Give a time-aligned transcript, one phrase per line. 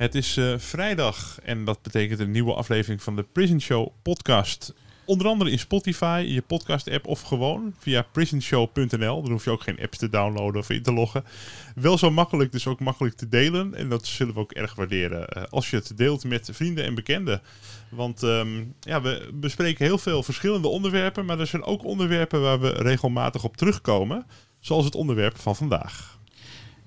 [0.00, 4.74] Het is eh, vrijdag en dat betekent een nieuwe aflevering van de Prison Show podcast.
[5.04, 9.22] Onder andere in Spotify, je podcast app of gewoon via prisonshow.nl.
[9.22, 11.24] Dan hoef je ook geen apps te downloaden of in te loggen.
[11.74, 13.74] Wel zo makkelijk, dus ook makkelijk te delen.
[13.74, 16.94] En dat zullen we ook erg waarderen eh, als je het deelt met vrienden en
[16.94, 17.42] bekenden.
[17.90, 22.60] Want ehm, ja, we bespreken heel veel verschillende onderwerpen, maar er zijn ook onderwerpen waar
[22.60, 24.26] we regelmatig op terugkomen.
[24.60, 26.18] Zoals het onderwerp van vandaag.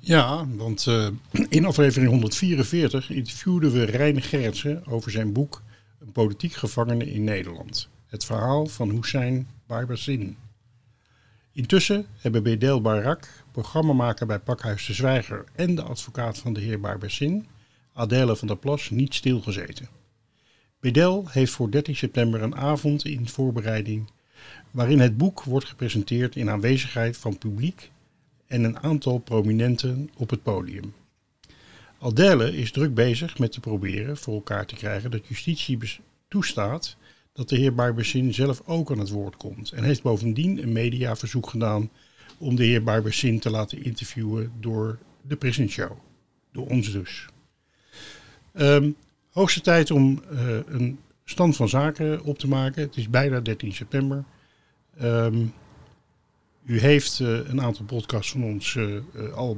[0.05, 1.07] Ja, want eh,
[1.49, 5.61] in aflevering 144 interviewden we Reine Gerritsen over zijn boek
[5.99, 7.89] Een politiek gevangene in Nederland.
[8.05, 10.37] Het verhaal van Hussein Barbazin.
[11.51, 16.79] Intussen hebben Bedel Barak, programmamaker bij Pakhuis de Zwijger en de advocaat van de heer
[16.79, 17.47] Barbazin,
[17.93, 19.89] Adele van der Plas, niet stilgezeten.
[20.79, 24.09] Bedel heeft voor 13 september een avond in voorbereiding
[24.71, 27.91] waarin het boek wordt gepresenteerd in aanwezigheid van publiek
[28.53, 30.93] en een aantal prominenten op het podium.
[31.99, 35.79] Adele is druk bezig met te proberen voor elkaar te krijgen dat justitie
[36.27, 36.97] toestaat
[37.31, 39.71] dat de heer Barbersin zelf ook aan het woord komt.
[39.71, 41.89] En heeft bovendien een mediaverzoek gedaan
[42.37, 45.91] om de heer Barbersin te laten interviewen door de Prison Show.
[46.51, 47.27] Door ons dus.
[48.53, 48.91] Ehm,
[49.29, 52.81] hoogste tijd om eh, een stand van zaken op te maken.
[52.81, 54.23] Het is bijna 13 september.
[54.97, 55.45] Ehm,
[56.65, 59.57] u heeft eh, een aantal podcasts van ons eh, eh, al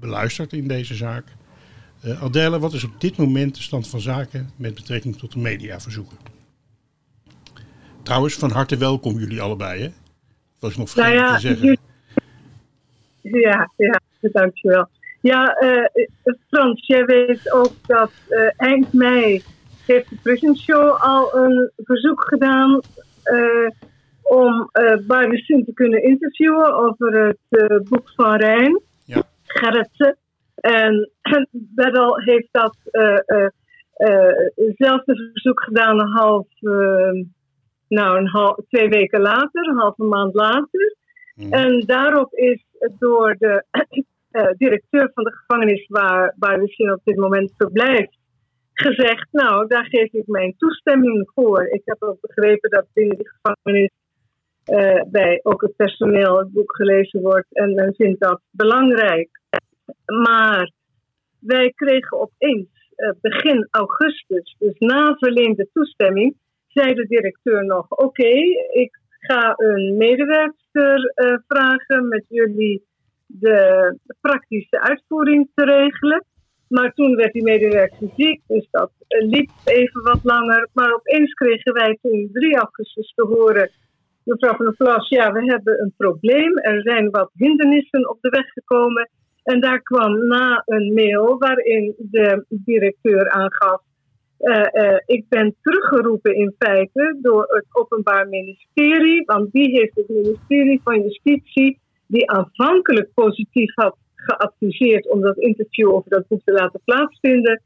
[0.00, 1.24] beluisterd in deze zaak.
[2.20, 6.16] Adele, wat is op dit moment de stand van zaken met betrekking tot de mediaverzoeken?
[8.02, 9.88] Trouwens, van harte welkom jullie allebei, hè?
[10.58, 11.78] Was ik nog vergeten Nou ja, te zeggen.
[13.20, 14.88] Ja, ja, dankjewel.
[15.20, 15.56] Ja,
[16.48, 18.10] Frans, jij weet ook dat
[18.56, 19.42] eind mei
[19.86, 22.80] heeft de Prison Show al een verzoek gedaan
[23.26, 23.70] eh,
[24.28, 29.22] om eh Barbara te kunnen interviewen over het eh, boek van Rijn, Ja.
[29.42, 30.16] Gerritsen.
[30.54, 31.10] En
[31.50, 33.46] Bedel heeft dat eh
[34.54, 37.24] hetzelfde verzoek gedaan een half, eh,
[37.88, 40.96] nou, een half, twee weken later, een halve maand later.
[41.34, 41.52] Mhm.
[41.52, 42.64] En daarop is
[42.98, 43.64] door de
[44.58, 48.18] directeur van de gevangenis waar, waar Lucien op dit moment verblijft,
[48.72, 51.66] gezegd, nou, daar geef ik mijn toestemming voor.
[51.66, 53.90] Ik heb ook begrepen dat binnen die gevangenis
[54.66, 59.28] eh, bij ook het personeel het boek gelezen wordt en men vindt dat belangrijk.
[60.22, 60.70] Maar
[61.40, 66.36] wij kregen opeens eh, begin augustus, dus na verleende toestemming,
[66.68, 68.32] zei de directeur nog: Oké,
[68.70, 72.84] ik ga een medewerkster eh, vragen met jullie
[73.26, 76.24] de praktische uitvoering te regelen.
[76.68, 80.68] Maar toen werd die medewerker ziek, dus dat liep even wat langer.
[80.72, 83.70] Maar opeens kregen wij toen 3 augustus te horen,
[84.26, 86.58] mevrouw van der Plas, ja, we hebben een probleem.
[86.58, 89.10] Er zijn wat hindernissen op de weg gekomen.
[89.42, 93.80] En daar kwam na een mail waarin de directeur aangaf,
[94.38, 100.08] eh, eh, ik ben teruggeroepen in feite door het Openbaar Ministerie, want die heeft het
[100.08, 106.52] ministerie van Justitie, die aanvankelijk positief had geadviseerd om dat interview over dat boek te
[106.52, 107.62] laten plaatsvinden.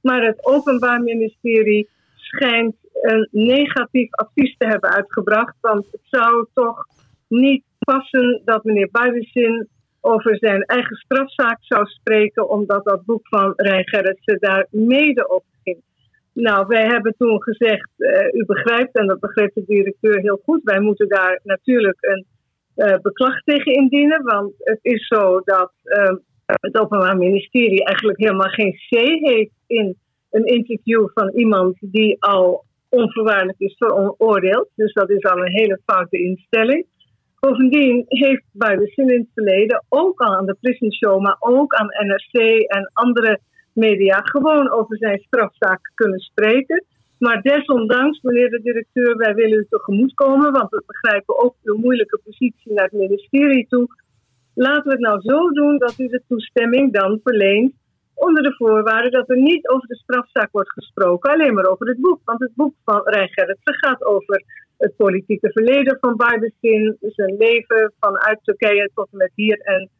[0.00, 1.88] Maar het Openbaar Ministerie
[2.24, 6.86] schijnt een negatief advies te hebben uitgebracht, want het zou toch
[7.28, 9.68] niet passen dat meneer Barbizin
[10.00, 15.44] over zijn eigen strafzaak zou spreken, omdat dat boek van Rijn Gerritsen daar mede op
[15.62, 15.82] ging.
[16.32, 20.60] Nou, wij hebben toen gezegd, eh, u begrijpt, en dat begreep de directeur heel goed,
[20.62, 22.26] wij moeten daar natuurlijk een
[22.74, 26.14] eh, beklag tegen indienen, want het is zo dat eh,
[26.46, 29.96] het Openbaar Ministerie eigenlijk helemaal geen C heeft in
[30.34, 34.68] een interview van iemand die al onvoorwaardelijk is veroordeeld.
[34.74, 36.86] Dus dat is al een hele foute instelling.
[37.40, 42.06] Bovendien heeft Barbizin in het verleden ook al aan de Prison Show, maar ook aan
[42.06, 43.40] NRC en andere
[43.72, 46.84] media gewoon over zijn strafzaak kunnen spreken.
[47.18, 51.76] Maar desondanks, meneer de directeur, wij willen u tegemoet komen, want we begrijpen ook uw
[51.76, 53.86] moeilijke positie naar het ministerie toe.
[54.54, 57.72] Laten we het nou zo doen dat u de toestemming dan verleent
[58.14, 62.00] onder de voorwaarde dat er niet over de strafzaak wordt gesproken, alleen maar over het
[62.00, 62.20] boek.
[62.24, 64.44] Want het boek van Rijn Gerritsen gaat over
[64.78, 69.90] het politieke verleden van Barbezin, zijn leven vanuit Turkije tot en met hier en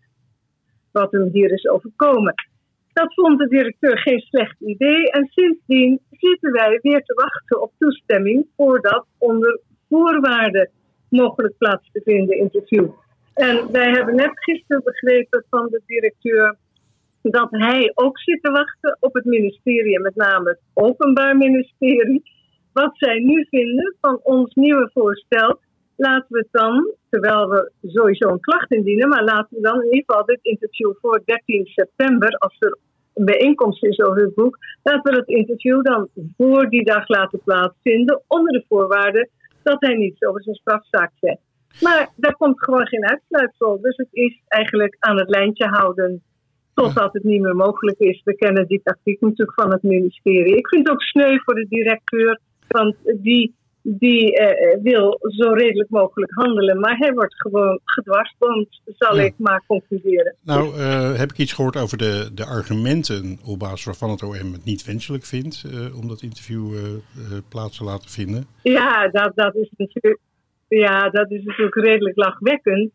[0.93, 2.35] wat hem hier is overkomen.
[2.93, 7.73] Dat vond de directeur geen slecht idee en sindsdien zitten wij weer te wachten op
[7.79, 10.71] toestemming voor dat onder voorwaarden
[11.09, 12.89] mogelijk plaats te vinden interview.
[13.35, 16.57] En wij hebben net gisteren begrepen van de directeur
[17.31, 22.23] dat hij ook zit te wachten op het ministerie, met name het Openbaar Ministerie.
[22.73, 25.59] Wat zij nu vinden van ons nieuwe voorstel,
[25.97, 29.85] laten we het dan, terwijl we sowieso een klacht indienen, maar laten we dan in
[29.85, 32.79] ieder geval dit interview voor 13 september, als er
[33.15, 37.41] een bijeenkomst is over het boek, laten we dat interview dan voor die dag laten
[37.45, 39.29] plaatsvinden, onder de voorwaarde
[39.63, 41.41] dat hij niets over zijn strafzaak zegt.
[41.81, 43.81] Maar daar komt gewoon geen uitsluitsel.
[43.81, 46.23] Dus het is eigenlijk aan het lijntje houden
[46.75, 48.21] totdat het niet meer mogelijk is.
[48.25, 50.57] We kennen die tactiek natuurlijk van het ministerie.
[50.57, 55.91] Ik vind het ook sneu voor de directeur, want die, die eh, wil zo redelijk
[55.91, 56.81] mogelijk handelen.
[56.81, 60.35] Maar hij wordt gewoon gedwarsboomd, zal ik maar concluderen.
[60.45, 64.53] Nou, uh, heb ik iets gehoord over de, de argumenten op basis waarvan het OM
[64.53, 66.75] het niet wenselijk vindt uh, om dat interview
[67.49, 68.47] plaats te laten vinden?
[68.63, 70.21] Ja, dat, dat, is natuurlijk,
[70.69, 72.91] ja, dat is natuurlijk redelijk lachwekkend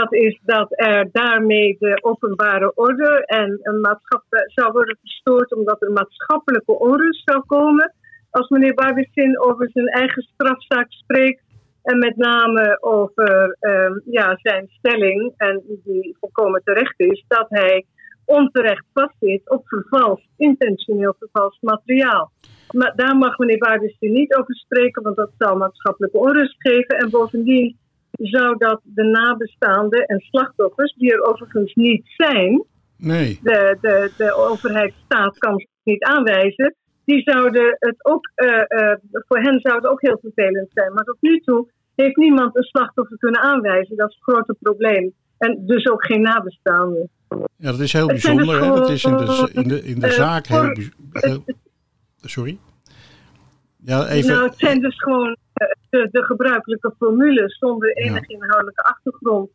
[0.00, 5.82] dat is dat er daarmee de openbare orde en een maatschappij zou worden verstoord omdat
[5.82, 7.94] er maatschappelijke onrust zou komen.
[8.30, 11.42] Als meneer Barbicin over zijn eigen strafzaak spreekt
[11.82, 17.84] en met name over uh, ja, zijn stelling, en die volkomen terecht is, dat hij
[18.24, 22.30] onterecht vastzit op vervalst, intentioneel vervalst materiaal.
[22.70, 26.98] Maar daar mag meneer Barbicin niet over spreken, want dat zou maatschappelijke onrust geven.
[26.98, 27.76] En bovendien
[28.16, 32.64] zou dat de nabestaanden en slachtoffers, die er overigens niet zijn,
[32.96, 33.40] nee.
[33.42, 36.74] de, de, de overheidsstaat kan het niet aanwijzen,
[37.04, 40.92] die zouden het ook, uh, uh, voor hen zou het ook heel vervelend zijn.
[40.92, 43.96] Maar tot nu toe heeft niemand een slachtoffer kunnen aanwijzen.
[43.96, 45.12] Dat is het grote probleem.
[45.38, 47.10] En dus ook geen nabestaanden.
[47.56, 48.46] Ja, dat is heel bijzonder.
[48.46, 50.76] Dus gewoon, dat is in de, in de, in de uh, zaak heel,
[51.12, 51.44] heel,
[52.20, 52.58] Sorry?
[53.84, 54.30] Ja, even...
[54.30, 55.36] Nou, het zijn dus gewoon
[55.90, 59.50] de, de gebruikelijke formules zonder enige inhoudelijke achtergrond.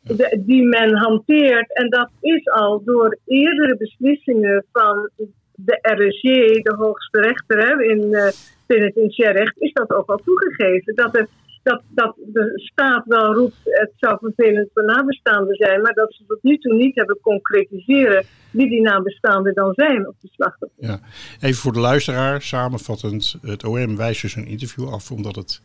[0.00, 1.74] De, die men hanteert.
[1.74, 5.10] En dat is al door eerdere beslissingen van
[5.54, 8.32] de RSJ, de hoogste rechter hè, in
[8.66, 10.94] penitentiair recht, is dat ook al toegegeven.
[10.94, 11.28] Dat, er,
[11.64, 16.24] dat, dat de staat wel roept, het zou vervelend voor nabestaanden zijn, maar dat ze
[16.26, 20.86] tot nu toe niet hebben concretiseren wie die nabestaanden dan zijn op de slachtoffer.
[20.86, 21.00] Ja.
[21.40, 25.60] Even voor de luisteraar, samenvattend, het OM wijst dus een interview af omdat het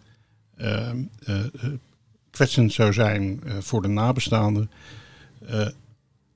[0.58, 0.92] uh,
[1.30, 1.36] uh,
[2.32, 4.72] kwetsend zou zijn uh, voor de nabestaanden.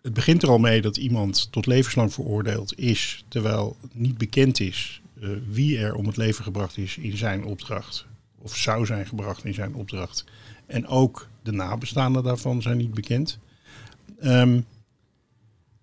[0.02, 5.02] het begint er al mee dat iemand tot levenslang veroordeeld is, terwijl niet bekend is
[5.48, 8.08] wie er om het leven gebracht is in zijn opdracht,
[8.44, 10.26] of zou zijn gebracht in zijn opdracht.
[10.66, 13.40] En ook de nabestaanden daarvan zijn niet bekend.
[14.24, 14.66] Um,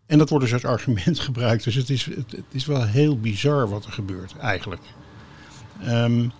[0.06, 1.64] en dat wordt dus als argument gebruikt.
[1.64, 4.82] Dus het is, het, het is wel heel bizar wat er gebeurt, eigenlijk.
[5.86, 6.32] Um,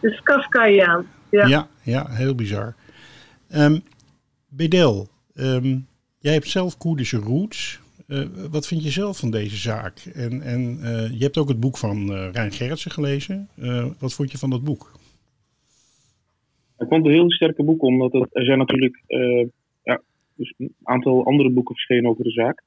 [0.00, 1.06] dus Kafkaiaan.
[1.30, 1.46] Ja.
[1.46, 2.74] ja, ja, heel bizar.
[3.54, 3.82] Um,
[4.48, 5.86] Bedel, um,
[6.18, 7.80] jij hebt zelf Koerdische roots.
[8.06, 9.98] Uh, wat vind je zelf van deze zaak?
[9.98, 13.48] En, en uh, je hebt ook het boek van uh, Rijn Gerritsen gelezen.
[13.98, 14.92] wat vond je van dat boek?
[16.78, 19.02] Ik vond een heel sterke boek, omdat er zijn natuurlijk
[19.82, 20.00] ja,
[20.34, 22.62] dus een aantal andere boeken verschenen over de zaak.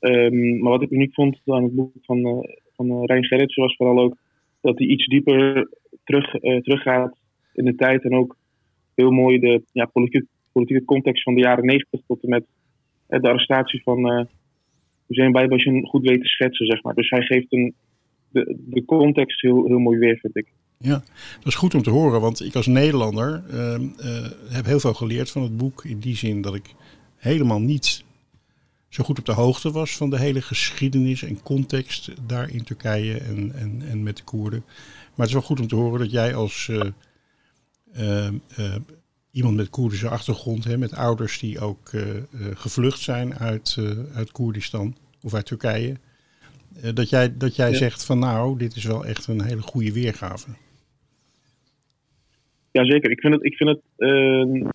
[0.00, 2.38] Um, maar wat ik uniek vond aan het boek van, uh,
[2.72, 4.16] van uh, Rijn Gerritsen was vooral ook
[4.60, 5.68] dat hij iets dieper
[6.04, 7.16] terug, teruggaat
[7.52, 8.36] in de tijd en ook
[8.94, 12.44] heel mooi de ja, politieke, politieke context van de jaren negentig tot en met
[13.06, 14.24] de arrestatie van uh,
[15.06, 16.94] Hussein Bijbashin goed weet te schetsen, zeg maar.
[16.94, 17.74] Dus hij geeft een,
[18.30, 20.46] de, de context heel, heel mooi weer, vind ik.
[20.78, 21.02] Ja,
[21.36, 24.94] dat is goed om te horen, want ik als Nederlander uh, uh, heb heel veel
[24.94, 25.84] geleerd van het boek.
[25.84, 26.74] In die zin dat ik
[27.16, 28.04] helemaal niet
[28.88, 33.18] zo goed op de hoogte was van de hele geschiedenis en context daar in Turkije
[33.18, 34.62] en, en, en met de Koerden.
[34.66, 36.82] Maar het is wel goed om te horen dat jij als uh,
[37.96, 38.28] uh,
[38.58, 38.74] uh,
[39.30, 41.90] iemand met Koerdische achtergrond, hè, met ouders die ook
[42.54, 43.76] gevlucht zijn uit,
[44.14, 45.96] uit Koerdistan of uit Turkije,
[46.94, 47.76] dat jij, dat jij ja.
[47.76, 50.48] zegt van nou, dit is wel echt een hele goede weergave.
[52.76, 53.80] Jazeker, ik vind het, ik vind het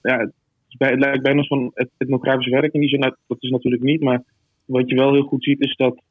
[0.01, 0.31] ja,
[0.77, 2.99] het lijkt bijna zo'n etnografisch werk in die zin.
[2.99, 4.23] Dat is natuurlijk niet, maar
[4.65, 6.01] wat je wel heel goed ziet is dat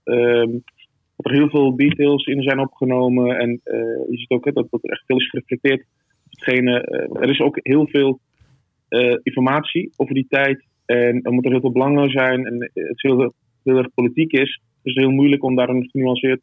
[1.20, 3.38] dat er heel veel details in zijn opgenomen.
[3.38, 3.78] En eh,
[4.08, 5.84] je ziet ook hè, dat, dat er echt veel is gereflecteerd.
[6.30, 8.20] Hetgene, eh, er is ook heel veel
[8.88, 10.64] eh, informatie over die tijd.
[10.86, 13.32] En omdat er heel veel belangen zijn en het heel,
[13.64, 16.40] heel erg politiek is, is het heel moeilijk om daar een genuanceerd,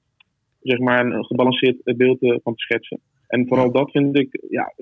[0.62, 3.00] zeg maar, een gebalanceerd beeld van te schetsen.
[3.28, 4.74] En vooral dat vind ik, ja,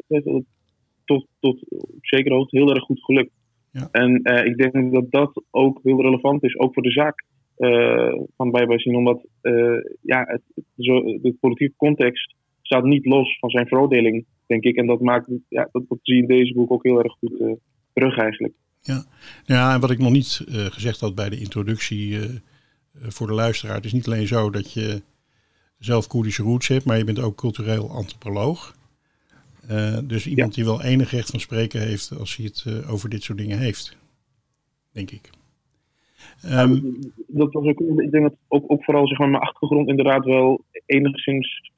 [1.05, 3.31] tot, tot op zekere hoogte heel erg goed gelukt.
[3.71, 3.87] Ja.
[3.91, 7.23] En ik denk dat dat ook heel relevant is, ook voor de zaak
[7.57, 8.95] uh, van Bijbel zien.
[8.95, 10.41] Omdat uh, ja, het,
[10.77, 14.75] zo, de politieke context staat niet los van zijn veroordeling, denk ik.
[14.75, 17.59] En dat maakt, ja, dat, dat zie je in deze boek ook heel erg goed
[17.93, 18.53] terug eigenlijk.
[18.81, 19.03] Ja.
[19.43, 22.17] ja, en wat ik nog niet gezegd had bij de introductie
[22.93, 23.75] voor de luisteraar.
[23.75, 25.01] Het is niet alleen zo dat je
[25.79, 28.75] zelf Koerdische roots hebt, maar je bent ook cultureel antropoloog.
[30.03, 33.37] Dus iemand die wel enig recht van spreken heeft als hij het over dit soort
[33.37, 33.97] dingen heeft,
[34.91, 35.29] denk ik.
[36.45, 40.25] Um, dat was ook, ik denk dat ook, ook vooral zeg maar, mijn achtergrond inderdaad
[40.25, 41.71] wel enigszins.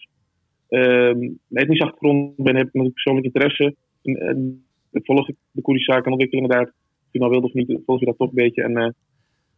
[0.69, 3.75] Um, mijn etnische achtergrond ben, heb ik persoonlijk interesse.
[4.03, 6.65] En, en volg ik de Koerdische zaken en ontwikkelingen daar.
[6.65, 8.63] Of je nou wilt of niet, volg je dat toch een beetje.
[8.63, 8.89] En uh,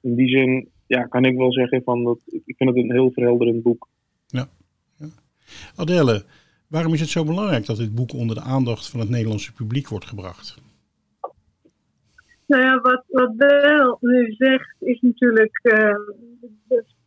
[0.02, 3.12] in die zin ja, kan ik wel zeggen van dat ik vind het een heel
[3.12, 3.88] verhelderend boek.
[4.28, 4.50] Ja.
[4.98, 5.08] ja.
[5.76, 6.26] Adele,
[6.70, 9.88] waarom is het zo belangrijk dat dit boek onder de aandacht van het Nederlandse publiek
[9.88, 10.58] wordt gebracht?
[12.46, 15.96] Nou ja, wat, wat Bel nu zegt is natuurlijk, uh,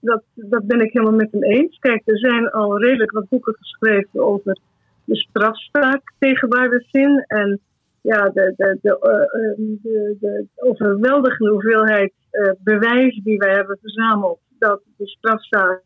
[0.00, 1.78] dat, dat ben ik helemaal met hem eens.
[1.78, 4.59] Kijk, er zijn al redelijk wat boeken geschreven over
[5.04, 7.25] de strafzaak tegen Barbazin.
[7.26, 7.61] En
[8.00, 14.40] ja, de, de, de, uh, de, de overweldigende hoeveelheid uh, bewijs die wij hebben verzameld
[14.59, 15.83] dat de strafzaak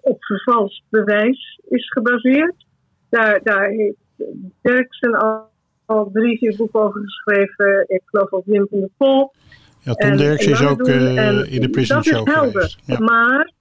[0.00, 2.66] op vervals bewijs is gebaseerd.
[3.08, 3.96] Daar, daar heeft
[4.60, 5.50] Derksen al
[5.90, 7.84] al drie, vier boeken over geschreven.
[7.86, 9.32] Ik geloof ook Wim van der Pol.
[9.80, 12.78] Ja, Tom Derks is ook in de Prison Show geweest.
[12.84, 12.98] Ja.
[12.98, 13.52] Maar,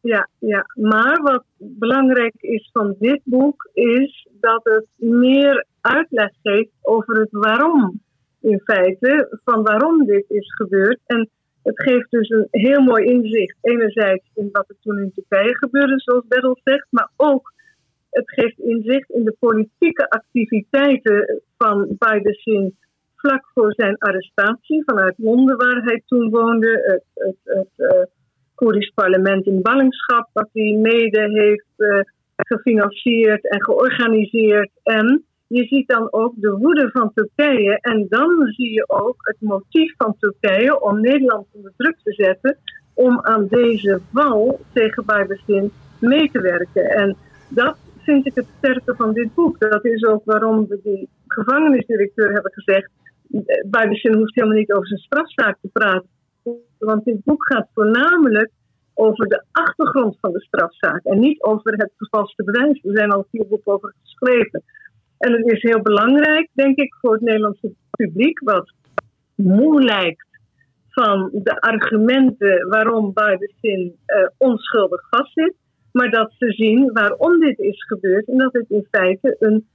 [0.00, 6.70] ja, ja, maar wat belangrijk is van dit boek is dat het meer uitleg geeft
[6.82, 8.00] over het waarom.
[8.40, 10.98] In feite, van waarom dit is gebeurd.
[11.06, 11.28] En
[11.70, 13.56] het geeft dus een heel mooi inzicht.
[13.60, 17.52] Enerzijds in wat er toen in Turkije gebeurde, zoals Bertel zegt, maar ook
[18.10, 22.74] het geeft inzicht in de politieke activiteiten van Biden
[23.14, 26.68] vlak voor zijn arrestatie vanuit Londen, waar hij toen woonde.
[26.68, 28.02] Het, het, het uh,
[28.54, 32.00] Koerdisch parlement in ballingschap, wat hij mede heeft uh,
[32.36, 34.70] gefinancierd en georganiseerd.
[34.82, 35.24] En
[35.56, 37.78] je ziet dan ook de woede van Turkije.
[37.80, 42.56] En dan zie je ook het motief van Turkije om Nederland onder druk te zetten
[42.94, 46.84] om aan deze val tegen Biden mee te werken.
[46.84, 47.16] En
[47.48, 49.58] dat vind ik het sterke van dit boek.
[49.58, 52.90] Dat is ook waarom we die gevangenisdirecteur hebben gezegd.
[53.70, 56.08] Barbicin hoeft helemaal niet over zijn strafzaak te praten.
[56.78, 58.50] Want dit boek gaat voornamelijk
[58.94, 61.04] over de achtergrond van de strafzaak.
[61.04, 62.84] En niet over het vervalste bewijs.
[62.84, 64.62] Er zijn al vier boeken over geschreven.
[65.20, 68.70] En het is heel belangrijk, denk ik, voor het Nederlandse publiek, wat
[69.34, 70.28] moe lijkt
[70.88, 75.54] van de argumenten waarom Barbicin uh, onschuldig vastzit
[75.92, 79.66] maar dat ze zien waarom dit is gebeurd en dat het in feite een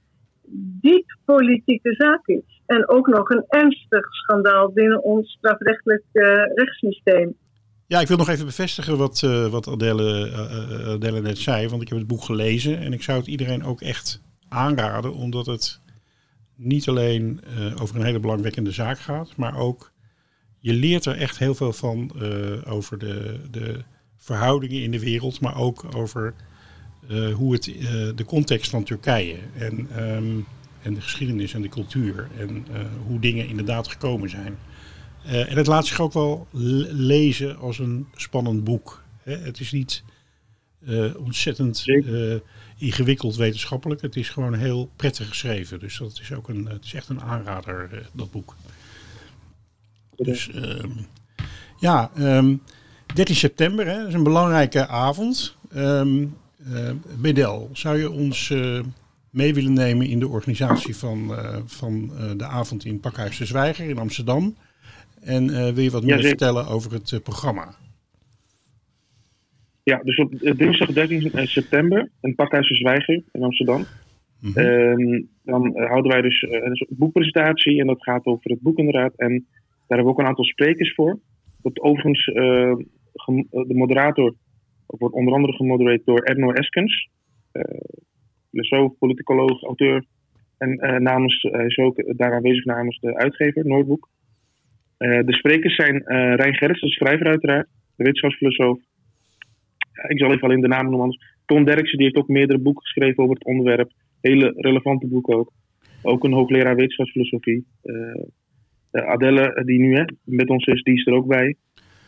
[0.80, 2.62] diep politieke zaak is.
[2.66, 6.24] En ook nog een ernstig schandaal binnen ons strafrechtelijk uh,
[6.54, 7.36] rechtssysteem.
[7.86, 10.30] Ja, ik wil nog even bevestigen wat, uh, wat Adele,
[10.86, 13.80] Adele net zei, want ik heb het boek gelezen en ik zou het iedereen ook
[13.80, 15.80] echt aanraden, omdat het
[16.54, 17.40] niet alleen
[17.80, 19.92] over een hele belangwekkende zaak gaat, maar ook
[20.58, 22.12] je leert er echt heel veel van
[22.64, 23.84] over de, de
[24.16, 26.34] verhoudingen in de wereld, maar ook over
[27.10, 27.64] uh, hoe het,
[28.16, 30.46] de context van Turkije en, um,
[30.82, 32.66] en de geschiedenis en de cultuur en
[33.06, 34.56] hoe dingen inderdaad gekomen zijn.
[35.24, 36.46] en het laat zich ook wel
[36.90, 39.04] lezen als een spannend boek.
[39.22, 39.36] Hè?
[39.36, 40.04] Het is niet
[41.16, 41.84] ontzettend
[42.78, 44.00] ingewikkeld wetenschappelijk.
[44.00, 45.78] Het is gewoon heel prettig geschreven.
[45.78, 48.56] Dus dat is ook een, het is echt een aanrader, dat boek.
[50.16, 51.06] Dus um,
[51.78, 52.62] ja, um,
[53.14, 55.56] 13 september, hè, dat is een belangrijke avond.
[55.76, 56.36] Um,
[56.72, 58.80] uh, Bedel, zou je ons uh,
[59.30, 63.88] mee willen nemen in de organisatie van, uh, van de avond in Pakhuis de Zwijger
[63.88, 64.56] in Amsterdam?
[65.20, 67.74] En wil je wat meer vertellen over het programma?
[69.90, 73.84] Ja, dus op dinsdag 13 september in Pakhuis de Zwijger in Amsterdam.
[74.40, 75.28] Mm -hmm.
[75.42, 79.12] dan houden wij dus een boekpresentatie en dat gaat over het boek inderdaad.
[79.16, 79.46] En
[79.86, 81.18] daar hebben we ook een aantal sprekers voor.
[81.62, 82.24] Dat overigens
[83.50, 84.34] de moderator
[84.86, 87.08] wordt onder andere gemodereerd door Erno Eskens,
[87.52, 87.62] uh,
[88.50, 90.04] filosoof, politicoloog, auteur.
[90.58, 94.08] En uh, namens, hij is ook daar aanwezig namens de uitgever, Noordboek.
[94.98, 96.02] De sprekers zijn
[96.36, 98.78] Rijn Gerrits, de schrijver uiteraard, de wetenschapsfilosoof.
[100.08, 101.00] Ik zal even alleen de namen noemen.
[101.00, 101.34] Anders.
[101.46, 103.92] Ton Derksen die heeft ook meerdere boeken geschreven over het onderwerp.
[104.20, 105.52] Hele relevante boeken ook.
[106.02, 107.66] Ook een hoogleraar wetenschapsfilosofie.
[107.82, 108.24] Uh,
[108.90, 111.54] Adelle, die nu hè, met ons is, die is er ook bij.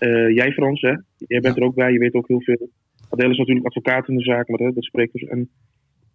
[0.00, 0.94] Uh, jij Frans, hè?
[1.16, 2.68] Jij bent er ook bij, je weet ook heel veel.
[3.10, 5.22] Adele is natuurlijk advocaat in de zaak, maar hè, dat spreekt dus.
[5.22, 5.50] En,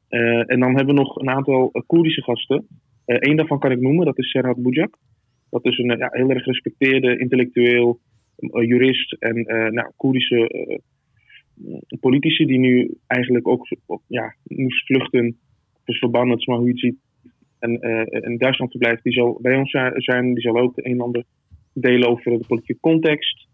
[0.09, 2.67] uh, en dan hebben we nog een aantal Koerdische gasten.
[3.05, 4.97] Eén daarvan kan ik noemen, dat is Serhat Boujak.
[5.49, 7.99] Dat is een ja, heel erg gerespecteerde intellectueel,
[8.51, 10.81] jurist en nou, Koerdische
[11.99, 13.67] politici die nu eigenlijk ook
[14.07, 15.37] ja, moest vluchten,
[15.85, 16.95] dus verbannen, maar hoe je ziet,
[17.63, 17.79] en
[18.23, 20.33] in Duitsland verblijft, die zal bij ons zijn.
[20.33, 21.23] Die zal ook een en ander
[21.73, 23.47] delen over de politieke context.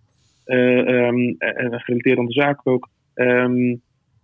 [0.45, 2.89] Uh, um, en gerelateerd aan de zaak ook.
[3.15, 3.81] Um,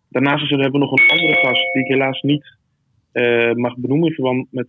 [0.10, 2.58] daarnaast hebben we nog een andere gast die ik helaas niet
[3.54, 4.68] mag benoemen in verband met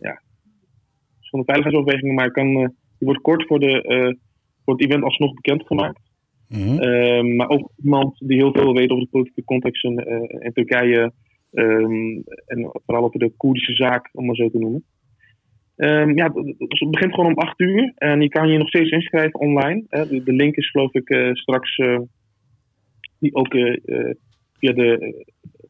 [0.00, 0.20] ja,
[1.20, 2.14] van de veiligheidsoverwegingen.
[2.14, 4.16] Maar kan, die wordt kort voor, de,
[4.64, 6.09] voor het event alsnog bekendgemaakt.
[6.50, 6.82] Mm -hmm.
[6.82, 10.52] uh, maar ook iemand die heel veel weet over de politieke context in, uh, in
[10.52, 11.12] Turkije.
[11.52, 14.84] Um, en vooral over de Koerdische zaak, om maar zo te noemen.
[15.76, 17.92] Um, ja, het begint gewoon om 8 uur.
[17.94, 19.84] En je kan je nog steeds inschrijven online.
[19.88, 20.08] Hè.
[20.08, 21.76] De, de, link is geloof ik uh, straks
[23.18, 23.48] die ook
[24.58, 25.14] via de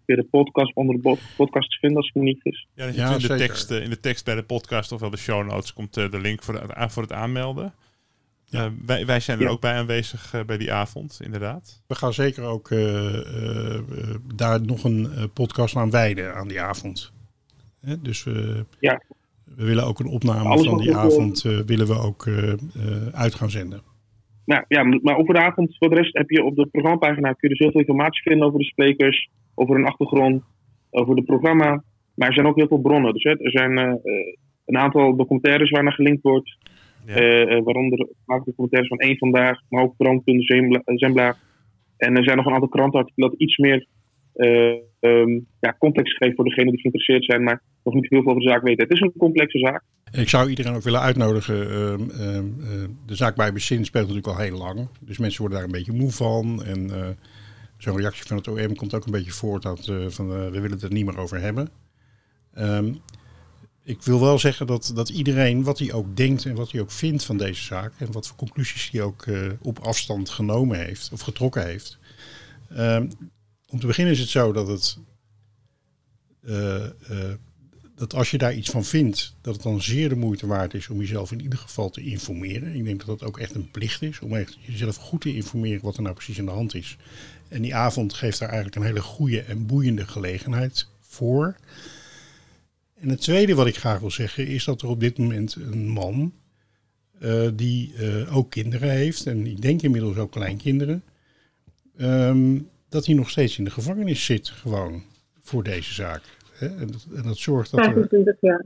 [0.06, 2.66] via de podcast onder de podcast te vinden als het me niet is.
[2.74, 5.46] Ja, ja in, de tekst, in de tekst bij de podcast of wel de show
[5.46, 7.72] notes komt de link voor, de, voor het aanmelden.
[8.50, 8.64] Ja.
[8.64, 9.50] Uh, wij, wij zijn er ja.
[9.50, 11.82] ook bij aanwezig uh, bij die avond, inderdaad.
[11.86, 13.78] We gaan zeker ook uh,
[14.34, 17.12] daar nog een podcast aan wijden aan die avond.
[17.80, 18.00] Hè?
[18.00, 19.02] Dus we, ja.
[19.44, 22.28] we willen ook een opname Alles van die avond willen we ook
[23.12, 23.82] uit gaan zenden.
[24.44, 27.48] Nou, ja, maar over de avond, voor de rest heb je op de programmapagina kun
[27.48, 30.42] je dus heel veel informatie vinden over de sprekers, over hun achtergrond,
[30.90, 31.82] over het programma.
[32.14, 33.12] Maar er zijn ook heel veel bronnen.
[33.12, 33.78] Dus hè, er zijn
[34.66, 36.56] een aantal documentaires waar naar gelinkt wordt.
[37.06, 37.46] Ja.
[37.46, 40.44] Uh, waaronder documentaires van één vandaag, maar ook brandpunt
[40.84, 41.36] Zembla.
[41.96, 43.86] En er zijn nog een aantal krantenartikelen dat iets meer
[44.34, 48.30] uh, um, ja, context geeft voor degenen die geïnteresseerd zijn, maar nog niet heel veel
[48.30, 48.84] over de zaak weten.
[48.84, 49.82] Het is een complexe zaak.
[50.12, 51.56] Ik zou iedereen ook willen uitnodigen.
[51.56, 51.98] Uh,
[53.06, 54.88] de zaak bij Bezin speelt natuurlijk al heel lang.
[55.00, 56.62] Dus mensen worden daar een beetje moe van.
[56.64, 56.90] En
[57.76, 60.82] zo'n reactie van het OM komt ook een beetje voort uit van we willen het
[60.82, 61.68] er niet meer over hebben.
[62.58, 63.00] Um,
[63.82, 66.90] ik wil wel zeggen dat, dat iedereen, wat hij ook denkt en wat hij ook
[66.90, 71.10] vindt van deze zaak, en wat voor conclusies hij ook uh, op afstand genomen heeft
[71.12, 71.98] of getrokken heeft.
[72.72, 73.00] Uh,
[73.68, 74.98] om te beginnen is het zo dat het.
[76.42, 76.86] Uh,
[78.00, 80.88] dat als je daar iets van vindt, dat het dan zeer de moeite waard is
[80.88, 82.74] om jezelf in ieder geval te informeren.
[82.74, 85.82] Ik denk dat dat ook echt een plicht is om echt jezelf goed te informeren
[85.82, 86.96] wat er nou precies aan de hand is.
[87.48, 91.56] En die avond geeft daar eigenlijk een hele goede en boeiende gelegenheid voor.
[93.00, 95.88] En het tweede wat ik graag wil zeggen is dat er op dit moment een
[95.88, 96.32] man
[97.20, 101.02] uh, die uh, ook kinderen heeft, en ik denk inmiddels ook kleinkinderen,
[102.00, 105.02] um, dat hij nog steeds in de gevangenis zit, gewoon
[105.40, 106.22] voor deze zaak.
[106.52, 106.66] Hè?
[106.66, 108.64] En, dat, en, dat, zorgt dat 25 jaar.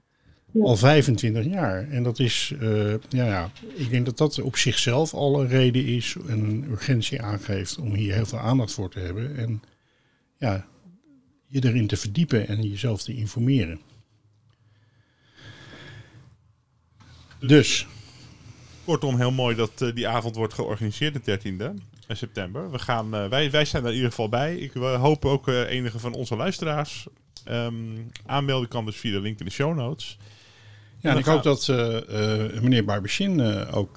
[0.51, 0.63] Ja.
[0.63, 1.89] Al 25 jaar.
[1.91, 5.85] En dat is, uh, ja, ja, ik denk dat dat op zichzelf al een reden
[5.85, 9.37] is en een urgentie aangeeft om hier heel veel aandacht voor te hebben.
[9.37, 9.63] En
[10.37, 10.67] ja,
[11.47, 13.81] je erin te verdiepen en jezelf te informeren.
[17.47, 17.87] Dus.
[18.85, 22.71] Kortom, heel mooi dat uh, die avond wordt georganiseerd, de 13e september.
[22.71, 24.57] We gaan, uh, wij, wij zijn er in ieder geval bij.
[24.57, 27.07] Ik hoop ook uh, enige van onze luisteraars.
[27.49, 30.19] Um, aanmelden kan dus via de link in de show notes.
[30.99, 31.69] Ja, en ik hoop dat
[32.61, 33.97] meneer Barbechin ook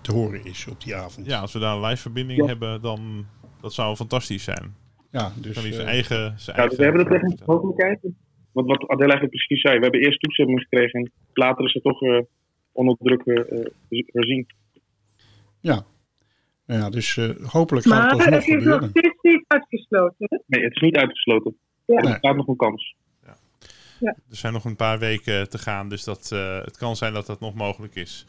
[0.00, 1.26] te horen is op die avond.
[1.26, 2.46] Ja, als we daar een live verbinding ja.
[2.46, 3.26] hebben, dan
[3.60, 4.74] dat zou fantastisch zijn.
[5.10, 5.54] Ja, dus...
[5.54, 7.98] Zijn eigen, zijn ja, eigen we hebben de technische mogelijkheid.
[8.52, 11.82] Want wat Adele eigenlijk precies zei, we hebben eerst toestemming gekregen en later is het
[11.82, 12.20] toch uh,
[12.72, 13.64] onder druk uh,
[14.06, 14.46] herzien.
[15.60, 15.84] Ja.
[16.66, 18.80] ja, dus uh, hopelijk gaat maar het alsnog gebeuren.
[18.80, 20.38] Maar het is nog niet uitgesloten, hè?
[20.46, 21.56] Nee, het is niet uitgesloten.
[21.84, 21.96] Ja.
[21.96, 22.94] Er staat nog een kans.
[23.24, 23.36] Ja.
[24.00, 24.16] Ja.
[24.30, 26.28] Er zijn nog een paar weken te gaan, dus dat,
[26.64, 28.26] het kan zijn dat dat nog mogelijk is.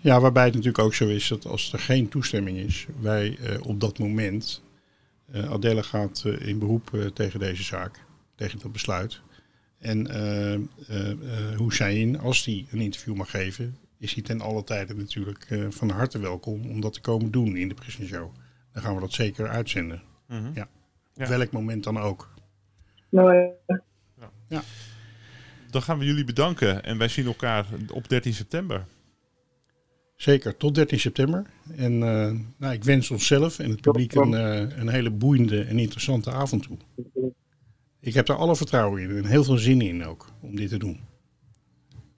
[0.00, 3.80] Ja, waarbij het natuurlijk ook zo is dat als er geen toestemming is, wij op
[3.80, 4.64] dat moment,
[5.32, 9.20] Adele gaat in beroep tegen deze zaak, tegen dat besluit.
[9.82, 14.94] En uh, uh, Hussein, als hij een interview mag geven, is hij ten alle tijde
[14.94, 18.34] natuurlijk uh, van harte welkom om dat te komen doen in de Prison Show.
[18.72, 20.02] Dan gaan we dat zeker uitzenden.
[20.28, 20.50] Mm -hmm.
[20.54, 20.68] ja.
[21.14, 21.22] ja.
[21.24, 22.34] Op welk moment dan ook.
[23.08, 23.48] Mooi.
[23.66, 24.30] Ja.
[24.48, 24.62] ja.
[25.70, 28.86] Dan gaan we jullie bedanken en wij zien elkaar op 13 september.
[30.16, 31.46] Zeker, tot 13 september.
[31.76, 31.98] En
[32.56, 34.32] nou, ik wens onszelf en het publiek een,
[34.80, 36.78] een hele boeiende en interessante avond toe.
[38.02, 40.78] Ik heb er alle vertrouwen in en heel veel zin in ook om dit te
[40.78, 41.00] doen.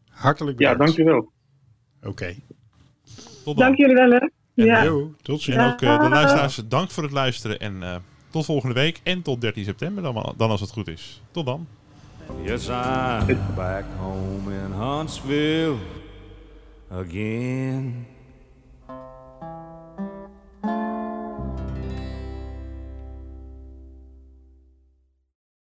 [0.08, 0.78] Hartelijk bedankt.
[0.78, 1.32] Ja, dankjewel.
[1.98, 2.08] Oké.
[2.08, 2.42] Okay.
[3.54, 4.18] Dank jullie wel hè.
[4.18, 4.84] En, Ja.
[5.22, 5.56] tot ziens.
[5.56, 7.60] en ook eh, de luisteraars, dank voor het luisteren.
[7.60, 7.96] En eh,
[8.30, 11.22] tot volgende week en tot 13 september dan, dan als het goed is.
[11.30, 11.66] Tot dan.
[12.42, 15.76] Yes, I'm back home in Huntsville
[16.90, 18.06] again.